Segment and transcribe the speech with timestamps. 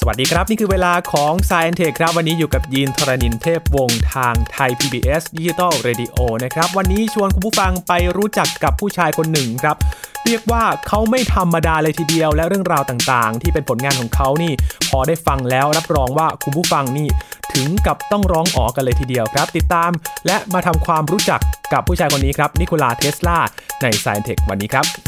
[0.00, 5.72] สวัสดีครับ นี่คือเวลาของ s ซ i e n t e c h ครับ วันนี้อยู่กับยีนทรณินเทพวงศ์ทางไทย PBS Digital
[5.86, 9.76] Radio นะครับ วันนี้ชวนคุณผู้ฟังไปรู้จักกับผู้ชายคนหนึ่งครับ
[10.24, 14.52] เรียกว่าเขาไม่ธรรมดาเลยทีเดียว และเรื่องราวต่างๆ ที่เป็นผลงานของเขานี่
[14.88, 17.08] พอได้ฟังแล้วรับรองว่าคุณผู้ฟังนี่
[17.54, 19.90] ถึงกับต้องร้องอ๋อกันเลยทีเดียวครับ ติดตาม
[20.26, 21.40] และมาทำความรู้จัก
[21.72, 23.38] กับผู้ชายคนนี้ครับนิโคลาเทสลา
[23.82, 25.07] ใน s ซ i e n t e c h วันนี้ครับ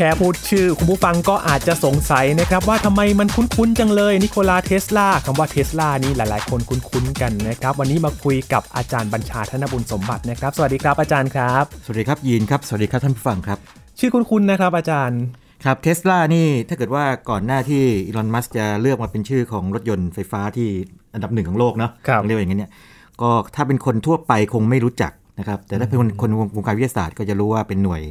[0.00, 13.58] ค่พูดชื่อ คุณผู้ฟังก็อาจจะสงสัยนะครับว่าทำไมมันคุ้นๆจังเลยนิโคลาเทสลาคำว่าเทสลานี่หลายๆ คนคุ้นๆกันนะครับ วันนี้มาคุยกับอาจารย์บัญชาธนบุญสมบัตินะครับ สวัสดีครับอาจารย์ครับ สวัสดีครับยีนครับ สวัสดีครับท่านผู้ฟังครับ
[13.98, 15.20] ชื่อคุ้นๆนะครับอาจารย์
[15.64, 20.68] ครับเทสลานี่ถ้าเกิดว่าก่อนหน้าที่อีลอนมัสจะเลือกมาเป็นชื่อของรถยนต์ไฟฟ้าที่
[21.14, 22.72] อันดับหนึ่งของโลกเนาะครับเรียกว่าอย่างนี้เนี่ย
[23.22, 28.02] ก็ถ้าเป็นคนทั่วไปคงไม่รู้จักนะครับแต่ถ้าเป็นคนคนวงการวิทยาศาสตร์ก็จะรู้ว่าเป็นหน่วย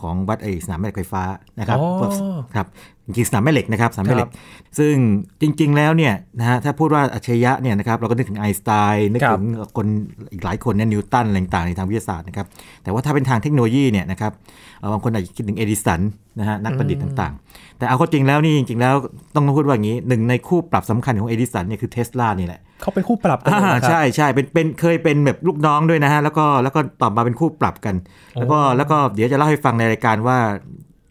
[0.00, 1.22] ของวัดไอสนามแม่เหล็กไฟฟ้า
[1.60, 2.66] นะครับอ๋อครับ
[3.06, 4.32] จริงๆสนามแม่เหล็กนะครับสนามแม่เหล็คกรับ
[4.78, 4.94] ซึ่ง
[5.40, 9.86] จริง ๆ แล้วเนี่ยนะฮะถ้าพูดว่าอัจฉริยะเนี่ยนะครับเราก็นึกถึงไอน์สไตน์นึกครับถึงคน
[10.32, 12.46] อีกหลายคนเนี่ยนิวตันอะไรต่างๆในทางวิทยาศาสตร์นะครับ
[12.82, 14.32] แต่ว่าถ้าเป็นทางเทคโนโลยีเนี่ยนะครับ
[14.78, 16.00] เอ่อบางคนอาจจะคิดถึงเอดิสัน
[16.40, 18.94] นะฮะนักประดิษฐ์ต่างๆ แต่เอาเข้าจริงแล้วนี่จริงๆแล้ว
[19.34, 27.94] ต้องพูดว่าอย่างนี้หนึ่งในคู่ปรับสำคัญของเอดิสันเนี่ยคือเทสลานี่แหละเขาเป็นคู่ปรับกันเลยอ่านะครับใช่ใช่เป็นเป็นเคยเป็นแบบลูกน้องด้วยนะฮะแล้วก็แล้วก็ต่อมาเป็นคู่ปรับกัน
[28.34, 30.38] แล้วก็แล้วก็เดี๋ยวจะเล่าให้ฟังในรายการว่า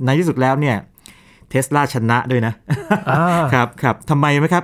[0.06, 0.76] ในที่สุดแล้วเนี่ย
[1.50, 2.54] เทสลาชนะด้วยนะ
[3.18, 4.64] อ่าครับครับทำไมไหมครับ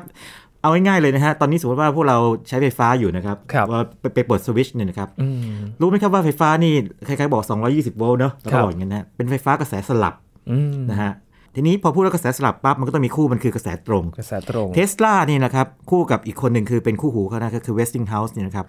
[0.62, 6.74] เอาง่ายๆเลยนะฮะ ตอนนี้สมมติว่าพวกเราใช้ไฟฟ้าอยู่นะครับครับว่าไปไปเปิดสวิตช์เนี่ยนะครับอืมรู้ไหมครับว่าไฟฟ้านี่
[7.06, 10.14] ใครๆบอก 220 โวลต์เนอะแล้วครัก็บบอกอย่างนั้นนะเป็นไฟฟ้ากระแสสลับ
[10.52, 11.12] อืมนะฮะ
[11.56, 18.68] ทีนี้พอพูดว่ากระแสสลับปั๊บมันก็ต้องมีคู่มันคือกระแสตรงกระแสตรงเทสลานี่นะครับคู่กับอีกคนหนึ่งคือเป็นคู่หูเขานะก็คือ Westinghouse เนี่ยนะครับ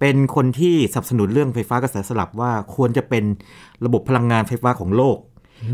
[0.00, 3.24] เป็นคนที่สนับสนุนเรื่องไฟฟ้ากระแสสลับว่าควรจะเป็น
[3.84, 5.18] ระบบพลังงานไฟฟ้าของโลก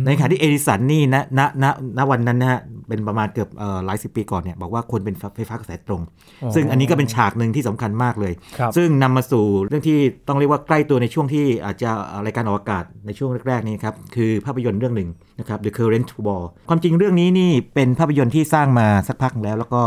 [0.07, 1.65] ในขณะที่เอดิสันนี่ณณณ
[1.99, 6.03] ณวันนั้นนะฮะเป็นประมาณเกือบเอ่อหลายสิบปีก่อนเนี่ยบอกว่าควรเป็นไฟฟ้ากระแสตรง
[6.43, 11.91] อ๋อซึ่งอันนี้ก็เป็นฉากหนึ่งที่สำคัญมากเลยครับซึ่งนำมาสู่เรื่องที่ต้องเรียกว่าใกล้ตัวในช่วงที่อาจจะ
[12.25, 15.09] รายการออกอากาศในช่วงแรกๆนี้ครับคือภาพยนตร์เรื่องหนึ่ง
[15.41, 19.83] นะครับ The Current War ความจริงเรื่องนี้นี่เป็นภาพยนตร์ที่สร้างมาสักพักแล้ว แล้วก็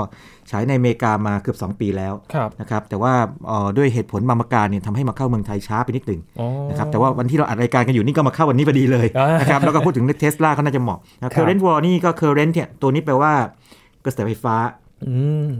[0.52, 3.14] ฉายในอเมริกามาเกือบ 2 ปีแล้วครับนะครับแต่ว่า
[3.48, 13.34] เอ่อด้วยเหตุผลบางประการเนี่ยทำให้มาเข้าเมืองไทยช้าไปนิดหนึ่งอ๋อนะครับแต่ว่าวันที่เราอัดรายการกันอยู่นี่ก็มาเข้าวันนี้พอดีเลยอ่ะนะครับแล้วก็พูดถึงเทสลาเขาน่าจะเหมาะนะ Current War นี่ก็ Current เนี่ยตัวนี้แปลว่า
[14.06, 14.83] กระแสไฟฟ้าอืม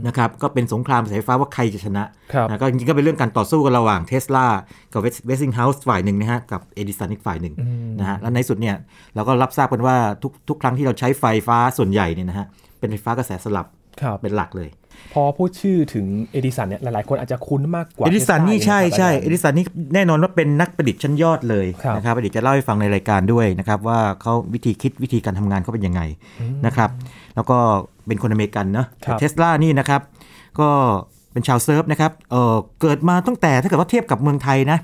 [0.06, 4.46] นะครับก็เป็นสงครามกระแสไฟฟ้าว่าใครจะชนะครับนะก็จริงๆก็เป็นเรื่องการต่อสู้กันระหว่างเทสลา
[4.92, 8.76] กับเวสติงเฮาส์ฝ่ายหนึ่งนะฮะกับเอดิสันอีกฝ่ายหนึ่งอืมนะฮะแล้วในสุดเนี่ย
[9.14, 12.46] เราก็รับทราบกันว่าทุกทุกครั้งที่เราใช้ไฟฟ้าส่วนใหญ่เนี่ยนะฮะ
[12.78, 13.66] เป็นไฟฟ้ากระแสสลับ
[14.02, 14.70] ครับเป็นหลักเลย
[15.12, 26.02] พอพูดชื่อถึงเอดิสันเนี่ยหลายๆ คนอาจจะคุ้นมากกว่าเอดิสัน Tesla นี่ใช่เองะครับใช่อาจารย์เอดิสันนี่แน่นอนว่าเป็นนักประดิษฐ์ชั้นยอดเลยครับนะครับเดี๋ยวจะเล่าให้ฟังในรายการด้วยนะครับว่าเขาวิธีคิดวิธีการทำงานเขาเป็นยังไง
[26.66, 26.90] นะครับ
[27.36, 27.58] แล้วก็
[28.06, 30.00] เป็นคนอเมริกันเนาะครับเทสลานี่นะครับ
[30.60, 30.68] ก็
[31.32, 34.78] เป็นชาวเซิร์บนะครับเออเกิดมาตั้งแต่ถ้าเกิดว่าเทียบกับเมืองไทยนะ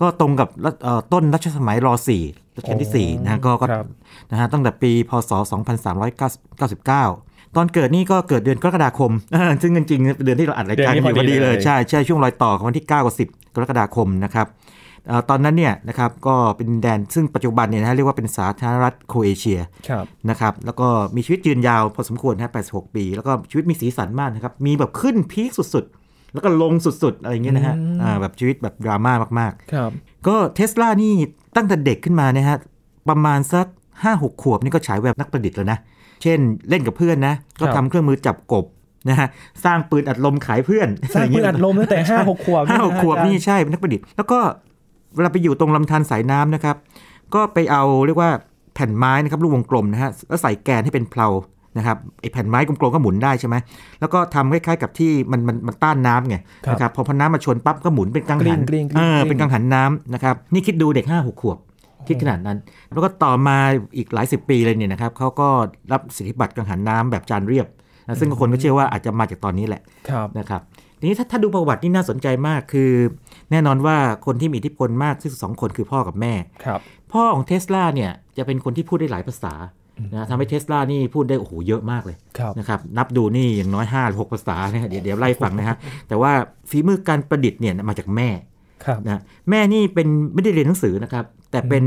[0.00, 1.88] ก็ตรงกับรัชเอ่อต้นรัชสมัยร
[2.20, 3.86] 4 รัชกาลที่ 4 นะฮะก็ก็ครับ
[4.30, 5.32] นะฮะตั้งแต่ปีพศ
[6.14, 9.12] 2399 ตอนเกิดนี่ก็เกิดเดือนกรกฎาคม
[9.62, 14.65] ซึ่งจริงๆเดือนที่เราอัดรายการกันอยู่พอดีเลย ใช่ใช่ช่วงรอยต่อของวันที่ 9 กับ 10 กรกฎาคมนะครับเอ่อ
[15.30, 19.58] ตอนนั้นเนี่ยนะครับก็เป็นแดนซึ่งปัจจุบันเนี่ยนะฮะเรียกว่าเป็นสาธารณรัฐโครเอเชีย
[19.88, 31.14] ครับนะครับแล้วก็มีชีวิตยืนยาวพอสมควรนะฮะ86 ปี แล้วก็ชีวิตมีสีสันมากนะครับ มีแบบขึ้นพีคสุดๆ แล้วก็ลงสุดๆ อะไรอย่างเงี้ยนะฮะอืมอ่าแบบชีวิตแบบดราม่ามากครับๆก็เทสลานี่
[31.56, 32.58] ตั้งแต่เด็กขึ้นมาเนี่ยฮะ
[33.08, 33.66] ประมาณสัก
[34.04, 35.78] 5-6 ขวบนี่ก็ฉายแบบนักประดิษฐ์แล้วนะ
[36.22, 38.64] เช่นเล่นกับเพื่อนนะก็ครับทำเครื่องมือจับกบ
[39.08, 39.28] นะฮะ
[39.64, 44.38] สร้างปืนอัดลมขายเพื่อนสร้างปืนอัดลมตั้งแต่ห้าหกขวบห้าหกนะขวบอาจารย์นี่ใช่เป็นนักประดิษฐ์แล้วก็
[45.16, 46.76] เวลาไปอยู่ตรงลำธารสายน้ำนะครับ
[47.34, 48.30] ก็ไปเอาเรียกว่า
[48.74, 51.28] แผ่นไม้นะครับลูกวงกลมนะฮะแล้วใส่แกนให้เป็นเพลา
[51.78, 53.56] นะครับไอ้แผ่นไม้กลมๆก็หมุนได้ใช่ไหม
[54.00, 56.36] แล้วก็ทำคล้ายๆกับที่มันมันมันต้านน้ำไง
[56.66, 61.58] ครับนะครับพอพอน้ำมาชนปั๊บก็หมุนเป็นกังหันกลิ้งๆกลิ้งๆเออเป็นกังหันน้ำนะครับนี่คิดดูเด็กห้าหกขวบ
[62.06, 62.58] คิดขนาดนั้น
[62.92, 63.58] แล้วก็ต่อมา
[63.96, 65.48] อีกหลายสิบปีเลยเนี่ยนะครับเขาก็
[65.92, 67.66] รับสิทธิบัตรกังหันน้ำแบบจานเรียบ
[68.06, 70.60] นะซึ่งคนก็เชื่อว่าอาจจะมาจากตอนนี้แหละครับนะครับ
[70.98, 72.92] ทีนี้ถ้าถ้าดูประวัตินี่น่าสนใจมากคือ
[73.50, 73.96] แน่นอนว่า
[74.26, 76.34] คนที่มีอิทธิพลมากที่สุดสองคนคือพ่อกับแม่
[76.64, 76.80] ครับ
[77.12, 79.54] พ่อของเทสลาเนี่ยจะเป็นคนที่พูดได้หลายภาษา
[80.12, 85.76] นะทำให้เทสลานี่พูดได้โอ้โหเยอะมากเลยครับนะครับนับดูนี่อย่างน้อย5หรือ6ภาษานะฮะเดี๋ยวเดี๋ยวไล่ฟังนะฮะ
[86.08, 86.32] แต่ว่า
[86.70, 88.28] ฝีมือการประดิษฐ์เนี่ยมาจากแม่
[88.84, 89.20] ครับนะ
[89.50, 91.84] แม่นี่เป็นไม่ได้เรียนหนังสือนะครับ แต่เป็น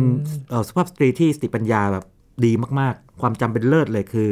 [0.49, 2.05] เอ่อสุภาพสตรีที่สติปัญญาแบบ
[2.45, 4.29] ดีมากๆ ความจำเป็นเลิศเลยคือ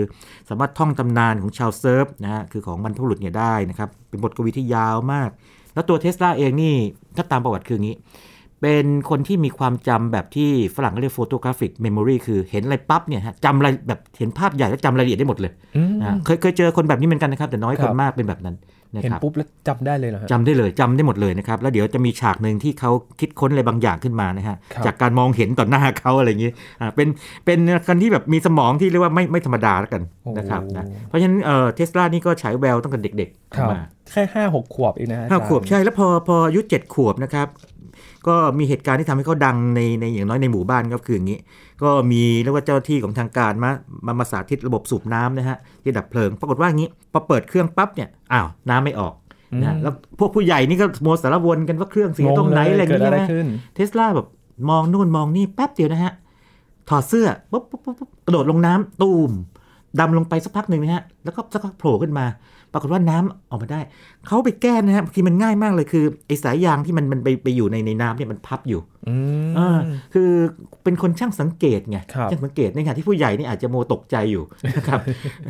[0.49, 5.29] สามารถท่องตำนานของชาวเซิร์บนะฮะคือของบรรพบุรุษเนี่ยได้นะครับ เป็นบทกวีที่ยาวมาก
[5.77, 6.73] แล้วตัวเทสลาเองนี่
[7.15, 7.95] ถ้าตามประวัติคืออย่างนี้
[8.61, 18.61] เป็นคนที่มีความจำแบบที่ฝรั่งเรียก photographic memory คือเห็นอะไรปั๊บเนี่ยฮะจำอะไรแบบเห็นภาพใหญ่แล้วจำรายละเอียดได้หมดเลยอืมนะเคยเคยเจอคนแบบนี้เหมือนกันนะครับ แต่น้อยคครับนมากเป็นแบบนั้นนะ
[19.01, 26.51] เห็นครับปุ๊บแล้วจำได้เลยเหรอฮะจำได้เลยจำได้หมดเลยนะครับ แล้วเดี๋ยวจะมีฉากหนึ่งที่เขาคิดค้นอะไรบางอย่างขึ้นมานะฮะครับจากการมองเห็นต่อหน้าเขาอะไรอย่างนี้
[26.81, 27.07] อ่าเป็น
[27.45, 30.01] เป็นคนที่แบบมีสมองที่เรียกว่าไม่ไม่ธรรมดาแล้วกัน
[30.37, 33.79] นะครับนะเพราะฉะนั้นเอ่อเทสลานี่ก็ฉายแววตั้งแต่เด็กครับๆมา
[34.11, 37.47] แค่ห้าหกขวบเองนะฮะห้าอจรย์ขวบใช่แล้วพอพออายุเจ็ดขวบนะครับ
[38.29, 41.39] ก็มีเหตุการณ์ที่ทำให้เขาดังในในอย่างน้อยในหมู่บ้านก็คืออย่างนี้
[41.83, 43.69] ก็มีเรียกว่าเจ้าหน้าที่ของทางการมา
[44.05, 49.13] มามาสาธิตระบบสูบน้ำนะฮะที่ดับเพลิง ปรากฏว่าอย่างนี้พอเปิดเครื่องปั๊บเนี่ยอ้าวน้ำไม่ออก
[49.61, 54.27] นะฮะแล้วพวกผู้ใหญ่นี่ก็โมวสารวนกันว่าเครื่องเสียตรงไหนอะไรอย่างเกิดเงี้อะไรยนะขึ้นเทสลาแบบ
[54.69, 56.13] มองนู่นมองนี่แป๊บเดียวนะฮะ
[56.89, 59.31] ถอดเสื้อปุ๊บปุ๊บปุ๊บปุ๊บกระโดดลงน้ำตูม
[59.99, 62.25] ดำลงไปสักพักหนึ่งนะฮะ แล้วก็สักพักโผล่ขึ้นมา
[62.73, 63.81] ปรากฏว่าน้ำออกมาได้
[64.27, 69.15] เขาไปแก้นะฮะบางทีมันง่ายมากเลยคือไอ้สายยางที่มันมันไปไปอยู่ในในน้ำเนี่ยมันพับอยู่อื
[69.47, 69.79] มอ่า
[70.13, 70.29] คือ
[70.83, 74.43] เป็นคนช่างสังเกตไงครับช่างสังเกตในขณะที่ผู้ใหญ่นี่อาจจะโมตกใจอยู่
[74.77, 74.99] นะครับ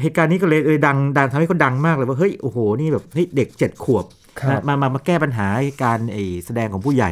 [0.01, 4.05] เหตุการณ์นี้ก็เลยเลยดังดังทำให้เขาดังมากเลยว่าเฮ้ยโอ้โหนี่แบบเฮ้ยเด็กเจ็ดขวบ
[4.39, 5.47] ครับนะมามามาแก้ปัญหา
[5.83, 7.11] การไอแสดงของผู้ใหญ่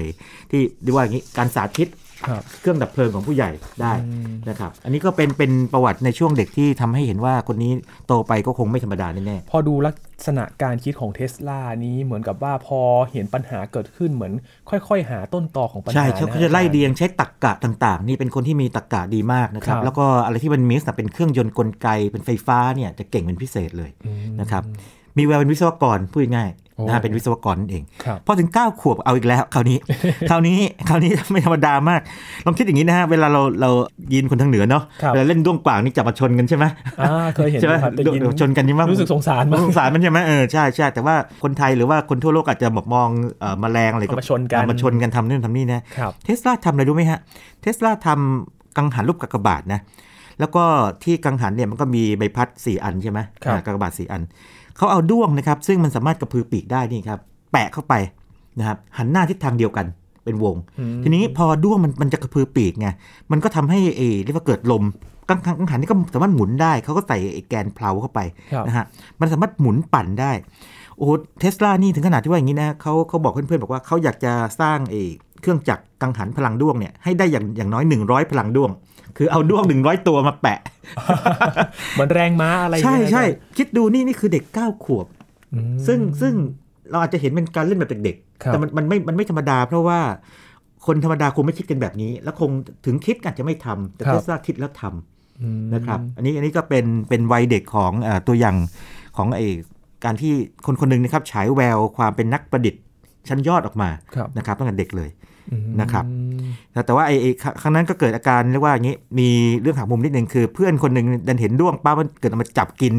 [0.51, 1.95] ที่เรียกว่าอย่างนี้การสาธิตครับ
[2.61, 3.49] เครื่องดับเพลิงของผู้ใหญ่
[3.81, 7.71] ได้อืมนะครับ อันนี้ก็เป็นเป็นประวัติในช่วงเด็กที่ทำให้เห็นว่าคนนี้
[8.07, 9.95] โตไปก็คงไม่ธรรมดาแน่พอดูลัก
[10.25, 12.79] ษณะการคิดของเทสลานี้เหมือนกับว่าพอ
[13.11, 14.33] เห็นปัญหาเกิดขึ้นเหมือน
[14.69, 24.63] ค่อย ๆ หาต้นตอของปัญๆหาใช่เขานเขาจะไล่เรียงใช้ตรกกะต่าง ๆ นี่เป็นคนที่มีตรกกะดีมากนะครับครับ แล้วก็อะไรที่มันมีลักษณะเป็นเครื่องยนต์กลไกเป็นไฟฟ้าเนี่ยจะเก่งเป็นพิเศษเลยอืมนะครับ
[25.17, 29.77] มีแววเป็นวิศวกรพูดง่ายโอ้ๆ นะฮะเป็นวิศวกรนั่นเองครับพอถึง 9 ขวบเอาอีกแล้วคราวนี้
[30.29, 30.57] คราวนี้
[30.89, 32.01] คราวนี้ไม่ธรรมดามาก
[32.45, 33.69] ลองคิดอย่างนี้นะฮะ เวลาเราเรา
[34.13, 36.65] ยินคนทางเหนือเนาะครับเวลาเล่นด้วงกว่างนี่จับมาชนกันใช่ไหม
[37.01, 47.19] อ่าเคยเห็นใช่ไหมครับแต่ยินชนกันใช่ไหมรู้สึกสงสารมากสงสารมันใช่ไหมเออใช่ใช่แต่ว่าคนไทยหรือว่าคนทั่วโลกอาจจะแบบมองเอ่อแมลงอะไรเอามาชนกันเอามาชนกันทำนู่นทำนี่นะครับเทสลาทำอะไรรู้ไหมฮะ
[47.61, 49.81] เทสลาทำกังหันรูปกากบาทนะ
[50.39, 50.63] แล้วก็
[51.03, 54.21] ที่กังหันเนี่ยมันก็มีใบพัดสี่อันใช่ไหมครับอ่ากากบาทสี่อัน
[54.77, 57.19] เขาเอาด้วงนะครับ ซึ่งมันสามารถกระพือปีกได้นี่ครับ
[57.51, 57.93] แปะเข้าไป
[58.59, 59.85] นะครับหันหน้าทิศทางเดียวกัน
[60.23, 62.87] เป็นวงอืมทีนี้พอด้วงมันมันจะกระพือปีกไง
[63.31, 64.83] มันก็ทำให้เออเรียกว่าเกิดลม
[65.29, 68.19] กังหันกังหันนี่ก็สามารถหมุนได้ เขาก็ใส่ไอ้แกนเพลาเข้าไป
[68.53, 68.85] ครับนะฮะ
[69.19, 70.31] มันสามารถหมุนปั่นได้
[70.97, 71.07] โอ้
[71.39, 75.01] เทสลานี่ถึงขนาดที่ว่าอย่างนี้นะเขาเขาบอกเพื่อนๆบอกว่าเขาอยากจะสร้างไอ้
[75.41, 78.71] เครื่องจักรกังหันพลังด้วงเนี่ยให้ได้อย่างอย่างน้อย 100 พลังด้วง
[79.17, 80.59] คือเอาด้วง 100 ตัวมาแปะ
[81.93, 85.07] เหมือนแรงม้าอะไรอย่างใช่เงี้ยใช่อาจารย์คิดดูนี่นี่คือเด็ก 9 ขวบ
[85.53, 86.33] อืมซึ่งซึ่ง
[86.89, 89.99] เราอาจจะเห็นเป็นการเล่นแบบเด็กครับๆแต่มันมันไม่มันไม่ธรรมดาเพราะว่า
[90.85, 92.49] คนธรรมดาคงไม่คิดกันแบบนี้ แล้วคง
[92.85, 98.55] ถึงคิดก็อาจจะไม่ทำแต่ครับเทสลาคิดแล้วทำอืมนะครับ อันนี้อันนี้ก็เป็นเป็นวัยเด็กของเออตัวอย่าง
[99.17, 99.41] ของไอ
[100.05, 100.33] การที่
[100.65, 102.81] คนคนหนึ่งนะครับฉายแววความเป็นนักประดิษฐ์
[103.29, 105.09] ชั้นยอดออกมาครับนะครับตั้งแต่เด็กเลย
[105.51, 106.05] อืมนะครับ
[106.73, 107.31] แต่แต่ว่าไอ้ไอ้
[107.61, 109.29] ครั้งนั้นก็เกิดอาการเรียกว่าอย่างนี้มี
[109.61, 112.93] เรื่องหักมุมนิดนึงคือ เพื่อนคนหนึ่งดันเห็นด้วงป้ามันเกิดเอามาจับกิน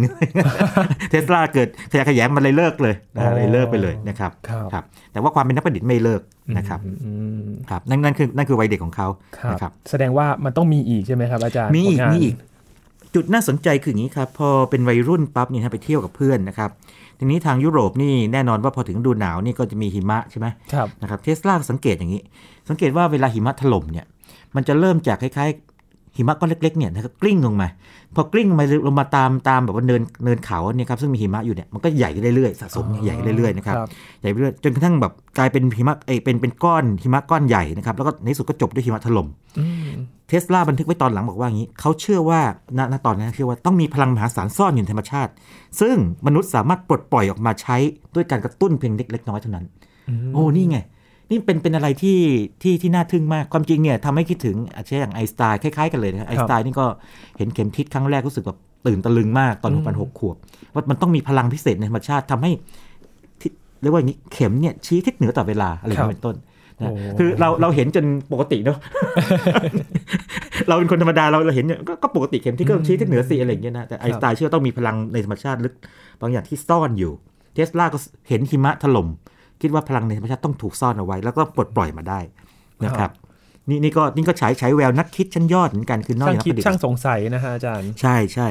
[1.11, 6.20] เทสลาเกิดขยะแขยงมันเลยเลิกเลยนะฮะเลยเลิกไปเลยนะครับครับครับ แต่ว่าความเป็นนักประดิษฐ์ไม่เลิก
[6.56, 7.11] นะครับอืมอื
[7.46, 9.08] มครับนั่นนั่นคือนั่นคือวัยเด็กของเขา
[9.38, 12.34] ครับนะครับ แสดงว่ามันต้องมีอีกใช่ไหมครับอาจารย์มีอีกผลงานมีอีก
[13.16, 16.70] จุดน่าสนใจคืออย่างนี้ครับ พอเป็นวัยรุ่นปั๊บเนี่ยฮะไปเที่ยวกับเพื่อนนะครับ
[17.18, 22.23] ทีนี้ทางยุโรปนี่แน่นอนว่าพอถึงฤดูหนาวนี่ก็จะมีหิมะใช่ไหมครับนะครับเทสลาสังเกตอย่างนี้
[22.68, 24.06] สังเกตว่าเวลาหิมะถล่มเนี่ย
[24.54, 25.75] มันจะเริ่มจากคล้ายๆ
[26.16, 27.68] หิมะก้อนเล็กๆเนี่ยนะครับกลิ้งลงมา
[28.14, 33.88] พอกลิ้งลงมาลงมาตามตามแบบว่าเนินเนินเขาเนี่ยครับซึ่งมีหิมะอยู่เนี่ยมันก็ใหญ่ขึ้นเรื่อยๆสะสมใหญ่ขึ้นเรื่อยๆนะครับครับ
[34.20, 39.96] ใหญ่ไปเรื่อยจนกระทั่งแบบกลายเป็นหิมะเอยเป็นเป็นก้อนหิมะก้อนใหญ่นะครับแล้วก็ในที่สุดก็จบด้วยหิมะถล่มอืม
[40.28, 42.40] เทสลาบันทึกไว้ตอนหลังบอกว่าอย่างนี้เขาเชื่อว่า
[42.78, 45.32] ณณตอนนั้นเชื่อว่าต้องมีพลังมหาศาลซ่อนอยู่ในธรรมชาติ
[45.80, 45.96] ซึ่ง
[46.26, 47.76] มนุษย์สามารถปลดปล่อยออกมาใช้
[48.14, 49.66] ด้วยการกระตุ้นเพียงเล็กๆน้อยๆเท่านั้น
[50.35, 50.78] โอ้นี่ไง
[51.30, 52.18] นี่เป็นเป็นอะไรที่
[52.62, 56.87] ที่ที่น่าทึ่งมาก ความจริงเนี่ยทำให้คิดถึงอาจจะอย่างไอน์สไตน์คล้ายๆกันเลยนะไอน์สไตน์นี่ก็
[57.38, 60.37] เห็นเข็มทิศครั้งแรกรู้สึกแบบตื่นตะลึงมากตอนอืหมกพันหกขวบ
[60.75, 62.50] ว่ามันต้องมีพลังพิเศษในธรรมชาติทำให้
[63.42, 63.52] ทิศ
[63.83, 66.37] เรียกว่าอย่างนี้เข็มเนี่ยชี้ทิศเหนือต่อเวลาอะไรอย่างนี้เป็นต้น
[66.80, 68.78] นะโอ้คือเราเราเห็นจนปกติเนาะ
[70.68, 75.75] เราเป็นคนธรรมดาเราเราเห็นเนี่ยก็ก็ปกติเข็มที่ก็ชี้ทิศเหนือสิอะไรอย่างเงี้ยนะแต่ไอน์สไตน์เชื่อต้องมีพลังในธรรมชาติลึก
[76.21, 77.12] บางอย่างที่ซ่อนอยู่
[77.54, 79.09] เทสลาก็เห็นหิมะถล่ม
[79.60, 82.20] คิดว่าพลังในธรรมชาติต้องถูกซ่อนเอาไว้ แล้วก็ปลดปล่อยมาได้
[82.84, 83.10] นะครับ
[83.68, 88.48] นี่นี่ก็นี่ก็ฉายฉายแววนักคิดชั้นยอดเหมือนกันคือนอกช่างจากนักคิปดระดิษช่างฐ์สงสัยนะฮะอาจารย์ใช่ใช่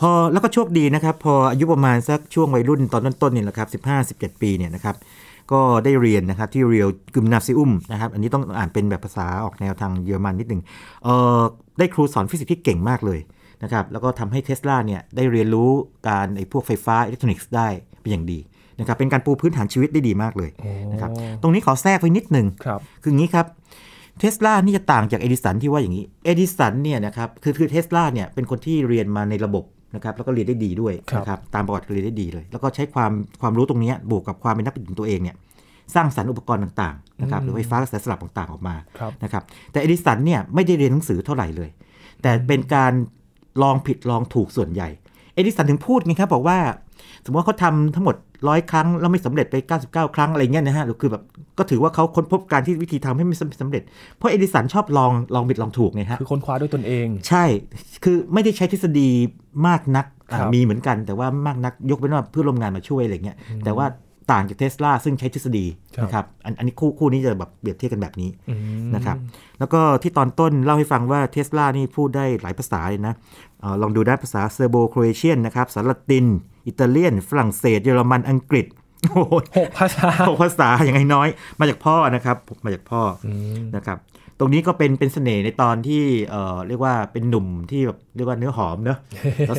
[0.00, 3.68] พอแล้วก็โชคดีนะครับ พออายุประมาณสักช่วงวัยรุ่นตอนต้นๆเนี่ยแหละครับ
[4.12, 4.96] 15 17ปีเนี่ยนะครับ
[5.52, 10.62] ก็ได้เรียนนะครับที่ Realgymnasium นะครับอันนี้ต้องอ่านเป็นแบบภาษาออกแนวทางเยอรมันนิดหนึ่ง
[11.04, 11.40] เออ
[11.78, 13.20] ได้ครูสอนฟิสิกส์ที่เก่งมากเลย
[13.62, 15.70] นะครับแล้วก็ทำให้เทสลาเนี่ยได้เรียนรู้
[16.08, 17.68] การไอ้พวกไฟฟ้าอิเล็กทรอนิกส์ได้
[18.00, 18.38] เป็นอย่างดี
[18.80, 20.50] นะครับเป็นการปูพื้นฐานชีวิตได้ดีมากเลย
[20.92, 21.10] นะครับ
[21.42, 23.46] ตรงนี้ขอแทรกไว้นิดหนึ่งครับคืออย่างนี้ครับ
[24.18, 29.64] เทสลานี่จะต่างจากเอดิสันที่ว่าอย่างนี้เอดิสันเนี่ยนะครับคือคือเทสลาเนี่ยเป็นคนที่เรียนมาในระบบ
[29.94, 35.36] นะครับแล้วก็เรียนได้ดีด้วยครับนะครับตามประวัติก็เรียนได้ดีเลย แล้วก็ใช้ความความรู้ตรงเนี้ยบวกกับความเป็นนักประดิษฐ์ของตัวเองเนี่ย
[35.94, 39.42] สร้างสรรค์อุปกรณ์ต่างๆนะครับหรือไฟฟ้ากระแสสลับต่างๆออกมาครับนะครับ
[39.72, 41.70] แต่เอดิสันเนี่ยไม่ได้เรียนหนังสือเท่าไหร่เลย
[42.22, 42.92] แต่เป็นการ
[43.62, 44.88] ลองผิดลองถูกส่วนใหญ่
[45.34, 46.58] เอดิสันถึงพูดไงครับบอกว่า
[47.24, 48.16] สมมติว่าเขาทำทั้งหมด
[48.48, 51.22] ร้อยครั้งแล้วไม่สำเร็จไป 99 ครั้งอะไรเงี้ยนะฮะหรือคือแบบ
[51.58, 53.82] ก็ถือว่าเขาค้นพบการที่วิธีทำให้ไม่สำเร็จ
[54.16, 57.44] เพราะเอดิสันชอบลองลองผิดลองถูกไงฮะคือค้นคว้าด้วยตนเอง ใช่
[58.04, 59.08] คือไม่ได้ใช้ทฤษฎี
[59.66, 63.86] มากนักอะครับมีเหมือนกันแต่ว่ามากนักยกเว้นว่าเพื่อนร่วมงานมาช่วยอะไรเงี้ยแต่ว่า
[64.30, 65.66] ต่างจากเทสลาซึ่งใช้ทฤษฎี
[65.96, 69.16] ครับนะครับอันอันนี้คู่คู่นี้จะแบบเปรียบเทียบกันแบบนี้อืมนะครับ
[69.58, 73.14] แล้วก็ที่ตอนต้นเล่าให้ฟังว่าเทสลานี่พูดได้หลายภาษาเลยนะ
[73.60, 76.26] เออลองดูได้ภาษาเซอร์โบโครเอเชียนนะครับภาษาละติน
[76.66, 78.66] อิตาเลียน ฝรั่งเศส เยอรมันอังกฤษ
[79.10, 83.28] โอ้โหหกภาษาหกภาษาอย่างน้อยๆมาจากพ่อนะครับ มาจากพ่ออ
[83.58, 83.98] มนะครับ
[84.38, 88.98] ตรงนี้ก็เป็นเป็นเสน่ห์ในตอนที่เอ่อเรียกว่าเป็นหนุ่มที่แบบเรียกว่าเนื้อหอมเนอะ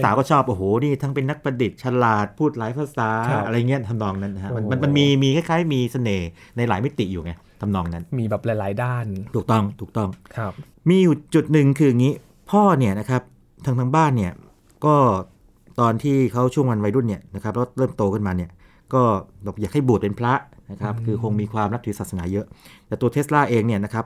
[0.03, 7.31] สาวๆก็ชอบโอ้โหนี่ทั้งเป็นนักประดิษฐ์ฉลาดพูดหลายภาษาครับอะไรเงี้ยทำนองนั้นนะฮะมันโอ้โหมันมันมีมีคล้ายๆ มีเสน่ห์ในหลายมิติอยู่ไง
[7.61, 9.05] ทำนองนั้น มีแบบหลาย ๆ ด้าน
[9.35, 10.51] ถูกต้องถูกต้องครับ
[10.89, 12.13] มีอยู่จุดหนึ่งคืออย่างนี้
[12.51, 13.21] พ่อเนี่ยนะครับ
[13.65, 14.31] ทางทางบ้านเนี่ย
[14.85, 14.95] ก็
[15.79, 18.49] ตอนที่เขาช่วงวันวัยรุ่นเนี่ยนะครับแล้วเริ่มโตขึ้นมาเนี่ย
[18.93, 19.01] ก็
[19.45, 20.33] บอกอยากให้บวชเป็นพระ
[20.71, 22.45] นะครับคือคงมีความนับถือศาสนาเยอะ
[22.87, 24.05] แต่ตัวเทสลาเองเนี่ยนะครับ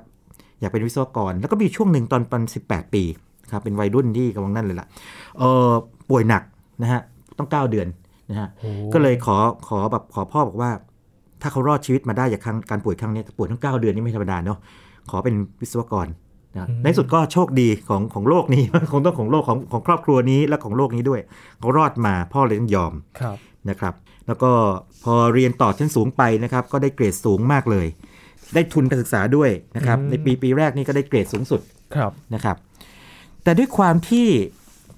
[0.61, 3.03] อยากเป็นวิศวกร แล้วก็มีช่วงหนึ่งตอนปัน18ปี
[3.51, 4.87] ครับเป็นวัยรุ่นที่กำลังนั่นเลยล่ะ
[5.39, 5.71] เออ
[6.09, 6.43] ป่วยหนัก
[6.81, 7.01] นะฮะ
[7.37, 7.87] ต้อง 9 เดือน
[8.29, 9.37] นะฮะโอ้ก็เลยขอ
[9.67, 10.71] ขอแบบขอพ่อบอกว่า
[11.41, 14.57] ถ้าเขารอดชีวิตมาได้จากครั้งการป่วยครั้งเนี้ยป่วยทั้ง 9 เดือนนี่ไม่ธรรมดาเนาะ
[15.09, 16.07] ขอเป็นวิศวกร
[16.55, 21.21] นะในที่สุดก็โชคดีของของโลกนี้คงต้องของโลกของของครอบครัวนี้และของโลกนี้ด้วย
[21.59, 23.37] เขารอดมาพ่อเลยต้องยอมครับ
[23.69, 23.93] นะครับ
[24.27, 24.51] แล้วก็
[25.03, 27.87] พอเรียนต่อชั้นสูงไปนะครับ ก็ได้เกรดสูงมากเลย
[28.53, 31.61] ได้ทุนการศึกษาด้วยนะครับอืมในปีปีแรกนี่ก็ได้เกรดสูงสุด
[31.95, 32.55] ครับนะครับ
[33.43, 34.27] แต่ด้วยความที่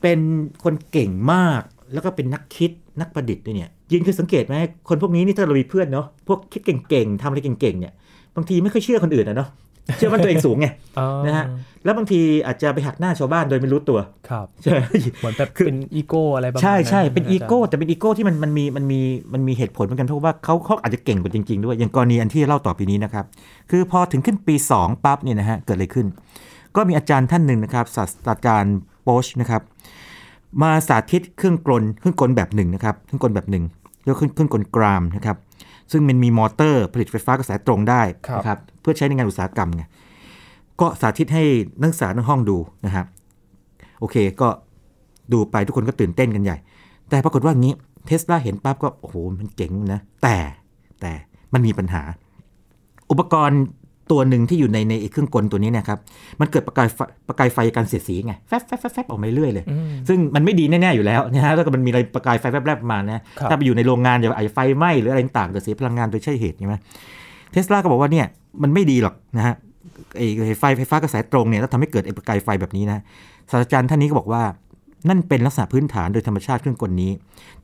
[0.02, 0.20] เป็น
[0.64, 1.62] คนเก่งมาก
[1.94, 4.56] แล้วก็เป็นนักคิดนักประดิษฐ์ด้วยเนี่ยยินคือสังเกตไหม
[4.90, 7.94] คนพวกนี้นี่ถ้าเรามีเพื่อนเนาะพวกคิดเก่งๆทำอะไรเก่งๆเนี่ย
[8.36, 9.50] บางทีไม่ค่อยเชื่อคนอื่นนะเนาะ
[9.98, 10.68] เชื่อว่าตัวเองสูงไง
[11.00, 11.46] อ๋อนะฮะ
[11.86, 14.00] แล้วบางทีอาจจะไปหักหน้าชาวบ้านโดยไม่รู้ตัว
[14.30, 14.78] ครับใช่ไหม
[15.20, 19.00] เหมือนแบบคือเป็นอีโก้อะไรประมาณใช่นั้นใช่เป็นอาอีจารย์โก้แต่เป็นอีโก้ที่มันมันมีมันมี
[19.34, 23.26] มันมีเหตุผลเหมือนกันเพราะว่าเขาเขาอาจจะเก่งกว่าจริง ๆ ด้วย อย่างกรณีอันที่เล่าต่อไปนี้นะครับ
[23.72, 26.08] คือพอถึงขึ้นปี 2 ปั๊บเนี่ยนะฮะเกิดอะไรขึ้น
[26.76, 29.62] ก็มีอาจารย์ท่านหนึ่งนะครับศาสตราจารย์โปชนะครับ
[30.62, 33.64] มาสาธิตเครื่องกลเครื่องกลแบบหนึ่งนะครับเครื่องกลแบบหนึ่ง
[34.04, 35.38] เรียกว่าเครื่องเครื่องกลกรามนะครับ
[35.94, 38.02] ซึ่งมันมีมอเตอร์ผลิตไฟฟ้ากระแสตรงได้
[38.38, 39.84] นะครับเพื่อใช้ในงานอุตสาหกรรมไง
[40.82, 41.44] ก็สาธิตให้
[41.82, 43.06] นักศึกษาในห้องดูนะครับ
[44.00, 44.50] โอเคก็
[45.34, 46.58] ดูไปทุกคนก็ตื่นเต้นกันใหญ่
[47.10, 47.74] แต่ปรากฏว่างี้
[48.06, 50.38] เทสลาเห็นปั๊บก็โอ้โหมันเจ๋งนะ แต่
[51.02, 51.12] แต่
[51.54, 52.02] มันมีปัญหา
[53.10, 53.62] อุปกรณ์
[54.12, 56.00] ตัวหนึ่งที่อยู่ในในไอ้เครื่องกลตัวนี้เนะครับ
[56.40, 66.76] มันเกิดประกายไฟประกายไฟการเสียดสีไง แฟบแฟบแฟบแฟบออกมาเรื่อยเลยอืมซึ่งมันไม่ดีแน่ ๆ อยู่แล้วนะฮะถ้าเกิดมันมีอะไรประกายไฟแวบๆมานะครับถ้าไปอยู่ในโรงงานจะอาจจะไฟไหม้หรืออะไรต่างๆเกิดเสียพลังงานโดยใช่เหตุใช่ไหม
[67.52, 68.26] เทสลาก็บอกว่าเนี่ย
[68.64, 69.56] มันไม่ดีหรอกนะฮะ
[70.18, 70.26] ไอ้
[70.60, 73.04] ไฟไฟฟ้ากระแสตรงเนี่ยแล้วทำให้เกิดไอ้ประกายไฟแบบนี้นะ
[73.52, 74.44] ศาสตราจารย์ท่านนี้ก็บอกว่า
[75.10, 77.12] นั่นเป็นลักษณะพื้นฐานโดยธรรมชาติเครื่องกลนี้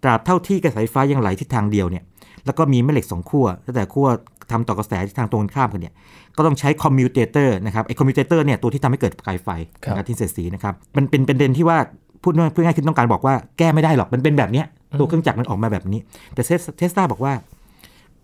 [0.04, 2.04] ตราบเท่าที่กระแสไฟฟ้ายังไหลทิศทางเดียวเนี่ย
[2.46, 4.08] แล้วก็มีแม่เหล็กสองขั้วตั้งแต่ขั้ว
[4.52, 5.94] ทำต่อกระแสทิศทางตรงกันข้ามกันเนี่ย
[6.38, 9.50] ก็ต้องใช้ commutator นะครับไอ้ commutator เนี่ยตัวที่ทำให้เกิดประกายไฟ
[9.84, 11.78] ครับนะครับที่เสียดสีนะครับมันเป็นประเด็นที่ว่า
[12.24, 14.66] พูดง่ายพูดง่ายคือต้องการบอกว่าแก้ไม่ได้หรอกมันเป็นแบบเนี้ย
[15.00, 16.00] ตัวเครื่องจักรมันออกมาแบบนี้
[16.34, 16.42] แต่
[16.78, 17.34] เทสลาบอกว่า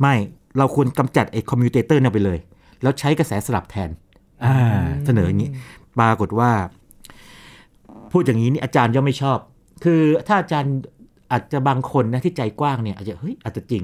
[0.01, 0.13] ไม่
[0.57, 2.37] เราควรกำจัดไอ้คอมมิวเตเตอร์เนี่ยไปเลย
[2.81, 3.89] แล้วใช้กระแสสลับแทน
[4.45, 4.57] อ่า
[5.05, 5.49] เสนออย่างนี้
[5.99, 6.51] ปรากฏว่า
[8.11, 9.37] พูดอย่างนี้นี่อาจารย์ย่อมไม่ชอบ
[9.83, 10.73] คือถ้าอาจารย์
[11.31, 13.83] อาจจะบางคนนะที่ใจกว้างเนี่ยอาจจะเฮ้ยอาจจะจริง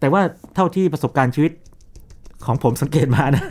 [0.00, 0.20] แต่ว่า
[0.54, 1.52] เท่าที่ประสบการณ์ชีวิต
[2.46, 3.44] ของผมสังเกตมานะ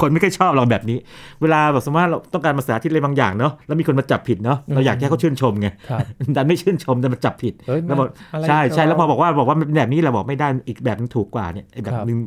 [0.00, 0.98] คนไม่ค่อยชอบเราแบบนี้
[1.42, 6.00] เวลาแบบสมมติว่าเราต้องการมาสาธิตอะไรบางอย่างเนาะแล้วมีคนมาจับผิดเนาะเราอยากให้เขาชื่นชมไงครับ
[6.36, 12.18] ดันไม่ชื่นชมดันมาจับผิดเฮ้ยแล้วบอกอะไรใช่ใช่ก็แล้วพอบอกว่าบอกว่ามันเป็นแบบนี้เราบอกไม่ได้อีกแบบนึงถูกกว่าเนี่ยไอ้แบบครับนึง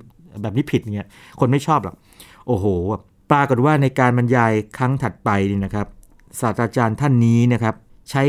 [0.44, 1.08] แบบนี้ผิดเงี้ย
[1.40, 1.96] คนไม่ชอบหรอก
[2.48, 2.66] โอ้โห
[3.32, 5.88] ปรากฏว่าในการบรรยายครั้งถัดไปนี่นะครับ
[6.40, 7.76] ศาสตราจารย์ท่านนี้นะครับ
[8.12, 8.24] ใช้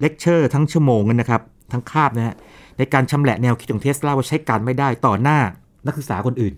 [0.00, 1.42] เลคเชอร์ทั้งชั่วโมงนั้นนะครับ
[1.72, 2.34] ทั้งคาบนะฮะ
[2.78, 5.38] ในการชำแหละแนวคิดของเทสลาว่าใช้การไม่ได้ต่อหน้า
[5.86, 6.54] นักศึกษาคนอื่น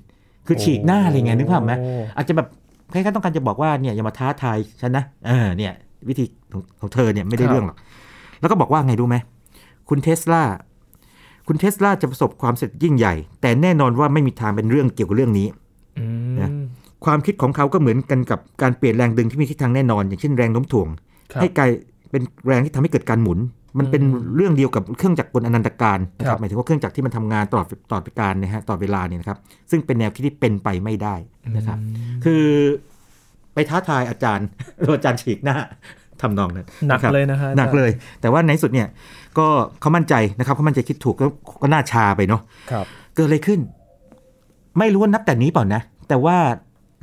[0.47, 2.49] คือฉีกหน้าอะไรเงี้ยนึกภาพไหมโอ้อาจจะแบบ
[2.93, 5.73] คล้ายๆต้องการจะบอกว่าเนี่ยอย่ามาท้าทายฉันนะเออเนี่ย
[6.09, 7.77] วิธีของของเธอเนี่ยไม่ได้เรื่องหรอก
[8.41, 9.17] แล้วก็บอกว่าไงรู้ไหม
[9.89, 10.43] คุณเทสลา
[11.49, 15.47] คุณเทสลาจะประสบความสำเร็จยิ่งใหญ่ แต่แน่นอนว่าไม่มีทางเป็นเรื่องเกี่ยวกับเรื่องนี้
[15.99, 16.51] อืมนะ
[17.05, 20.89] ความคิดของเขาก็เหมือนกันกับการเปลี่ยนแรงดึงที่มีทิศทางแน่นอน อย่างเช่นแรงโน้มถ่วง
[21.33, 21.71] ครับให้กาย
[22.11, 23.39] เป็นแรงที่ทำให้เกิดการหมุน
[23.79, 24.03] มันเป็น
[24.37, 29.39] เรื่องเดียวกับเครื่องจักรกลอนันตการนะคครัรับบหมายถึงว่าเครื่องจักรที่มันทำงานตลอดตลอดการนะฮะตลอดเวลาเนี่ยนะครับ
[29.71, 31.15] ซึ่งเป็นแนวคิดที่เป็นไปไม่ได้
[31.57, 31.79] นะครับ
[32.25, 32.45] คือ
[33.55, 34.47] ไปท้าทายอาจารย์
[34.97, 35.57] อาจารย์ฉีกหน้า
[36.21, 37.91] ทำนองนั้นหนักะครับเลยนะฮะหนักเลย
[38.21, 38.89] แต่ว่าในที่สุดเนี่ย
[39.39, 39.47] ก็
[39.81, 41.27] เขามั่นใจนะครับเขามั่นใจคิดถูกก็
[41.63, 42.41] ก็น่าชาไปเนาะ
[42.71, 43.61] ครับเกิดอะไรขึ้น
[44.79, 46.37] ไม่รู้ว่านับแต่นี้เปล่านะ แต่ว่า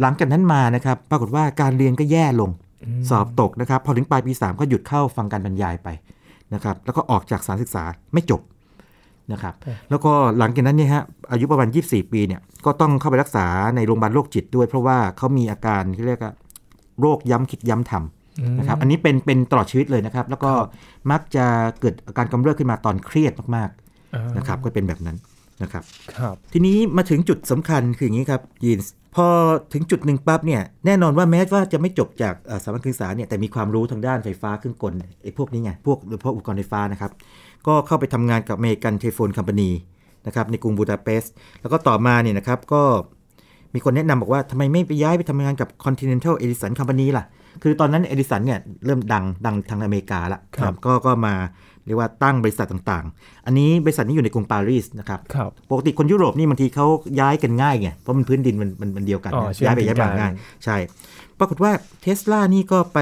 [0.02, 2.50] หลังจากนั้นมานะครับ ปรากฏว่าการเรียนก็แย่ลง
[3.10, 5.90] สอบตกนะครับ พอถึงปลายปี3ก็หยุดเข้าฟังการบรรยายไป
[6.54, 7.84] นะครับแล้วก็ออกจากสารศึกษา
[8.14, 8.42] ไม่จบ
[9.32, 9.54] นะครับ
[9.90, 13.46] แล้วก็หลังจากนั้นเนี่ยฮะอายุประมาณ 24 ปีเนี่ยก็ต้องเข้าไปรักษา
[13.76, 16.34] ในโรงพยาบาลโรคจิตด้วย เพราะว่าเขามีอาการที่เรียกว่า
[17.00, 20.52] โรคย้ำคิดย้ำทำนะครับอันนี้เป็นเป็นตลอดชีวิตเลยนะครับ แล้วก็
[21.12, 21.46] มักจะ
[21.80, 25.18] เกิดอาการกำเริบขึ้นมาตอนเครียดมากๆนะครับก็เป็นแบบนั้น
[25.64, 25.84] นะครับ
[26.18, 29.28] ครับทีนี้มาถึงจุดสำคัญคืออย่างนี้ครับยีนส์พอ
[29.74, 34.94] ถึงจุดหนึ่งปั๊บเนี่ยแน่นอนว่าแม้ว่าจะไม่จบจากเอ่อสถาบันการศึกษาเนี่ยแต่มีความรู้ทางด้านไฟฟ้าเครื่องกล
[35.24, 37.12] ไอ้พวกนี้ไงพวกโดยเฉพาะอุปกรณ์ไฟฟ้านะครับ
[37.68, 39.70] ก็เข้าไปทำงานกับ American Telephone Company
[40.28, 42.82] นะครับในกรุงบูดาเปสต์แล้วก็ต่อมาเนี่ยนะครับก็
[43.74, 47.26] มีคนแนะนำบอกว่าทำไมไม่ไปย้ายไปทำงานกับ Continental Edison Company ล่ะ
[47.64, 51.34] คือตอนนั้นเอดิสันเนี่ยเริ่มดังดังทางอเมริกาละครับก็ก็มา
[51.86, 56.88] เรียกว่าตั้งบริษัทต่างๆ อันนี้บริษัทนี้อยู่ในกรุงปารีสนะครับครับปกติคนยุโรปนี่บางทีเขา
[57.20, 60.32] ย้ายกันง่ายไง เพราะมันพื้นดินมันมันมันเดียวกันอ๋อนะเชื่อมย้ายไปย้ายมาถึงกันง่าย
[60.64, 60.78] ใช่
[61.40, 61.72] ปรากฏว่า
[62.02, 63.00] เทสลานี่ก็ไป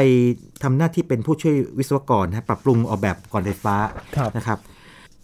[0.64, 3.76] ทำหน้าที่เป็นผู้ช่วยวิศวกรนะปรับปรุงออกแบบก่อนไฟฟ้า
[4.18, 4.58] ครับนะครับ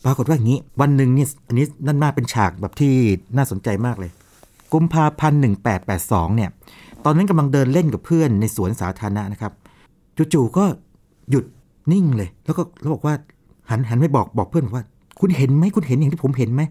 [0.05, 2.93] ปรากฏว่าอย่างนี้วันหนึ่งเนี่ยอันนี้นั่นมากเป็นฉากแบบที่
[3.37, 4.11] น่าสนใจมากเลย
[4.73, 5.41] กุมภาพันธ์
[5.87, 6.49] 1882เนี่ย
[7.05, 9.53] ตอนนั้นกำลังเดินเล่นกับเพื่อนในสวนสาธารณะนะครับ
[10.33, 10.65] จู่ๆก็
[11.29, 11.45] หยุด
[11.91, 13.15] นิ่งเลย แล้วก็แล้วบอกว่า
[13.69, 14.85] หันหันไปบอกบอกเพื่อนบอกว่า
[15.19, 16.61] คุณเห็นไหมคุณเห็นอย่างที่ผมเห็นไหม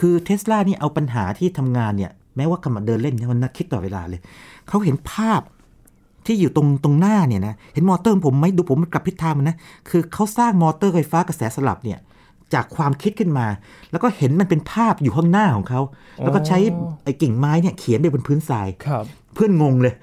[0.00, 4.20] คือเทสลานี่เอาปัญหาที่ทำงานเนี่ยแม้ว่ากำลังเดินเล่นเนี่ยมันนักคิดต่อเวลาเลย
[4.68, 5.40] เขาเห็นภาพ
[6.26, 9.56] ที่อยู่ตรงตรงหน้าเนี่ยนะเห็นมอเตอร์ผมไหมดูผมมันกลับทิศทางมันนะ
[9.88, 11.98] คือเขาสร้างมอเตอร์ไฟฟ้ากระแสสลับเนี่ย
[12.54, 13.46] จากความคิดขึ้นมา
[13.90, 15.80] แล้วก็เห็นมันเป็นภาพอยู่ข้างหน้าของเขา
[16.22, 16.58] แล้วก็ใช้
[17.04, 19.94] ไอ้กิ่งไม้เนี่ยเขียนไปบนพื้นทรายครับเพื่อนงงเลย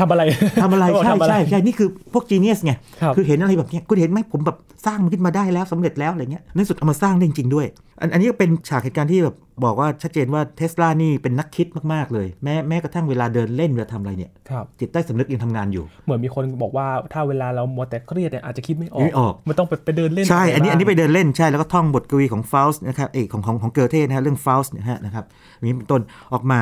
[0.00, 0.22] ทำอะไร
[0.62, 4.56] ทำอะไรเขาบอกใช่ทำอะไรใช่ใช่นี่คือพวกจีเนียสไงครับอเห็นอะไรแบบเนี้ยคุณเห็นไหมผมแบบ
[4.86, 7.66] สร้างมันขึ้นมาได้แล้วสำเร็จแล้วอะไรเงี้ยในสุดเอามาสร้างได้จริงๆด้วย
[8.00, 25.24] อันอันนี้ก็เป็นฉากเหตุการณ์ที่แบบบอกว่าชัดเจนว่าเทสลานี่เป็นนักคิดมากๆเลย แม้แม้กระทั่งเวลาเดินเล่นเวลาทำอะไรเนี่ยครับจิตใต้สำนึกยังทำงานอยู่ เหมือนมีคนบอกว่าถ้าเวลาเรามัวแต่เครียดเนี่ยอาจจะคิดไม่ออกไม่ออกมันต้องไปไปเดินเล่นใช่ อันนี้บ้างอันนี้ไปเดินเล่นใช่แล้วก็ท่องบทกวีของฟาสนะครับเอกของของของเกอเท่นะฮะเรื่องฟาสนะฮะนะครับ
[25.62, 26.00] มีเป็นต้น
[26.32, 26.60] ออกมา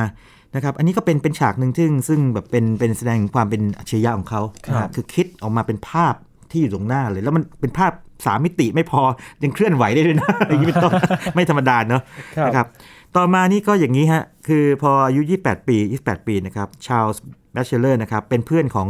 [0.55, 6.13] นะครับ อันนี้ก็เป็นเป็นฉากหนึ่งซึ่งซึ่งแบบเป็นเป็นแสดงความเป็นอัจฉริยะของเขานะฮะคือคิดออกมาเป็นภาพ
[6.51, 7.91] ที่อยู่ตรงหน้าเลย แล้วมันเป็นภาพ
[8.25, 9.01] สามมิติไม่พอ
[9.43, 10.93] ยังเคลื่อนไหวได้ด้วยนะอย่างนี้เป็นต้น
[11.35, 12.01] ไม่ธรรมดาเนอะ
[12.37, 12.67] ครับนะครับ
[13.15, 18.87] ต่อมานี่ก็อย่างนี้ฮะ คือพออายุ 28 ปี 28 ปีนะครับชาลส์แบชเชอร์นะครับเป็นเพื่อนของ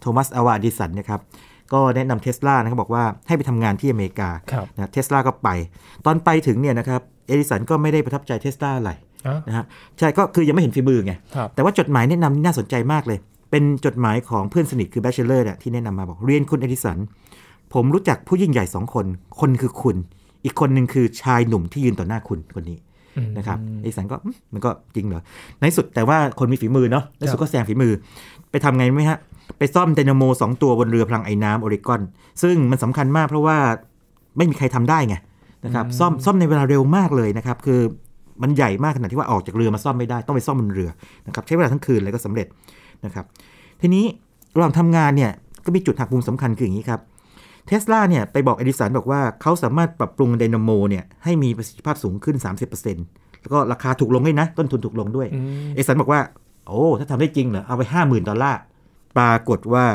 [0.00, 1.20] โทมัสอวาดิสันนะครับ
[1.72, 5.48] ก็แนะนำเทสลานะครับบอกว่าให้ไปทำงานที่อเมริกาครับนะเทสลาก็ไป
[6.04, 9.09] ตอนไปถึงเนี่ยนะครับเอดิสันก็ไม่ได้ประทับใจเทสลาอะไรอะ
[9.48, 9.64] นะฮะ
[9.98, 13.18] ใช่ก็คือยังไม่เห็นฝีมือไงครับแต่ว่าจดหมายแนะนำนี่น่าสนใจมากเลย
[13.50, 16.98] เป็นจดหมายของเพื่อนสนิทคือแบชเชอร์เนี่ยที่แนะนำมาบอกเรียนคุณเอดิสัน
[17.74, 19.06] ผมรู้จักผู้ยิ่งใหญ่สองคน
[19.40, 19.96] คนคือคุณ
[20.44, 22.78] อีกคนหนึ่งคือชายหนุ่มที่ยืนต่อหน้าคุณคนนี้
[23.16, 25.22] อืมนะครับเอดิสันก็อืมมันก็จริงเหรอ
[25.58, 27.92] ในที่สุดแต่ว่าคนมีฝีมือเนาะในที่สุดก็แสดงฝีมือ
[28.50, 29.18] ไปทำไงไหมฮะ
[29.58, 32.00] ไปซ่อมไดนาโมสองตัวบนเรือพลังไอ้น้ำโอริกอน
[32.42, 33.58] ซึ่งมันสำคัญมากเพราะว่า
[34.36, 35.16] ไม่มีใครทำได้ไง
[35.64, 37.80] นะครับซ่อมซ่อมในเวลาเร็วมากเลยนะครับ คือ
[38.42, 40.90] มันใหญ่มากขนาดที่ว่าออกจากเรือมาซ่อมไม่ได้ต้องไปซ่อมบนเรือ
[41.26, 42.46] นะครับใช้เวลาทั้งคืนเลยก็สำเร็จ
[43.04, 43.24] นะครับ
[43.80, 44.04] ทีนี้
[44.56, 45.30] ระหว่างทำงานเนี่ย
[45.64, 47.00] ก็มีจุดหักมุมสำคัญคืออย่างนี้ครับ
[47.66, 52.36] เทสลาเนี่ยไปบอกเอดิสันบอกว่าเขาสามารถปรับปรุงไดนาโมเนี่ยให้มีประสิทธิภาพสูงขึ้น
[52.86, 56.20] 30%แล้วก็ราคาถูกลงด้วยนะ ต้นทุนถูกลงด้วยอืมเอดิสันบอกว่า
[56.66, 58.60] โอ้ ถ้าทำได้จริงเหรอ เอาไปห้าหมื่นดอลลาร์
[59.18, 59.86] ปรากฏว่า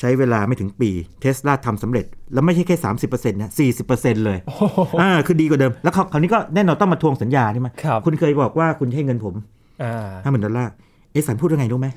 [0.00, 2.76] ใช้เวลาไม่ถึงปีเทสลาทำสำเร็จ แล้วไม่ใช่แค่
[3.08, 3.50] 30%นะ
[3.86, 9.34] 40%เลยโอ้โหอ่าคือดีกว่าเดิม แล้วคราวคราวนี้ก็แน่นอนต้องมาทวงสัญญาใช่ไหมครับคุณเคยบอกว่าคุณให้เงินผม
[9.82, 9.92] อ่า
[10.24, 10.72] ห้าหมื่นดอลลาร์
[11.10, 11.88] เอดิสันพูดว่าไงรู้ไหม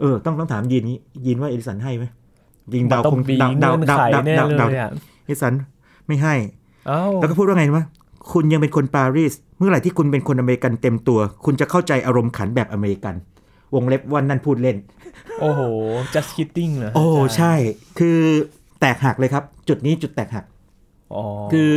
[0.00, 2.04] เออต้องต้องถามยีนนี้ยีนว่าเอดิสันให้ไหม
[2.74, 4.90] ยิงมันเดาต้องคงมีเดาเงื่เดาอนไขเดาแน่เดาเลเดายอะ
[5.24, 5.52] เอดิสัน
[6.06, 6.34] ไม่ให้
[6.88, 7.82] เอ้าแล้วก็พูดว่าไงรู้ไหม
[8.32, 13.14] คุณยังเป็นคนปารีสเมื่อไหร่ที่คุณเป็นคนอเมริกันเต็มตัว คุณจะเข้าใจอารมณ์ขันแบบอเมริกัน
[13.74, 14.76] วงเล็บว่านั่นพูดเล่น
[15.40, 15.60] โอ้โห
[16.14, 17.52] just kidding เหรอโอ้าจารย์ใช่
[17.98, 18.18] คือ
[18.80, 20.44] แตกหักเลยครับ จุดนี้จุดแตกหัก
[21.14, 21.74] อ๋อคือ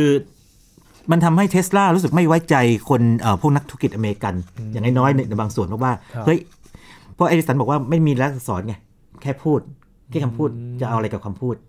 [1.10, 2.56] มันทำให้เทสลารู้สึกไม่ไว้ใจ
[2.88, 4.34] คนเอ่อพวกนักธุรกิจอเมริกัน
[4.72, 6.38] อย่างน้อยๆในในบางส่วนเพราะว่าครับเฮ้ย
[7.14, 8.74] เพราะเอดิสันบอกว่าไม่มีรักษณ์สอนไง
[9.22, 9.60] แค่พูด
[10.10, 10.50] แค่คำพูด
[10.80, 11.68] จะเอาอะไรกับคำพูดอ่า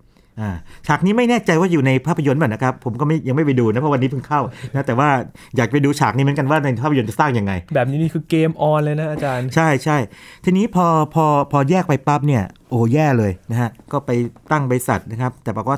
[0.87, 4.41] ฉากนี้ไม่แน่ใจว่าอยู่ในภาพยนตร์แบบนะครับ ผมก็ไม่ยังไม่ไปดูนะเพราะวันนี้เพิ่งเข้า
[4.73, 5.09] นะแต่ว่า
[5.55, 9.97] อยากไปดูฉากนี้เหมือนกันว่าในภาพยนตร์จะสร้างยังไง แบบนี้นี่คือเกมออนเลยนะอาจารย์ ใช่ใช่
[10.45, 14.11] ทีนี้พอพอพอแยกไปปั๊บเนี่ยโอ้แย่เลยนะฮะก็ไป
[14.51, 15.77] ตั้งบริษัทนะครับ แต่บอกว่า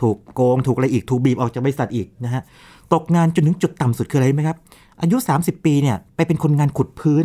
[0.00, 2.42] ถูกโกงถูกอะไรอีกถูกบีบออกจากบริษัทอีกนะฮะ
[2.92, 4.56] ตกงานจนถึงจุดต่ำสุดคืออะไรไหมครับ
[5.00, 7.24] อายุ 30 ปีเนี่ยไปเป็นคนงานขุดพื้น